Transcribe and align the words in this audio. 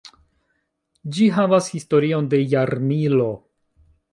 Ĝi 1.17 1.27
havas 1.35 1.69
historion 1.75 2.31
de 2.35 2.41
jarmilo. 2.55 3.29